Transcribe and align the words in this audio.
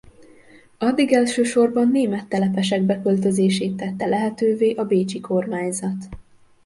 Addig 0.77 1.11
elsősorban 1.11 1.89
német 1.91 2.27
telepesek 2.27 2.81
beköltözését 2.83 3.75
tette 3.75 4.05
lehetővé 4.05 4.73
a 4.73 4.85
bécsi 4.85 5.19
kormányzat. 5.19 6.05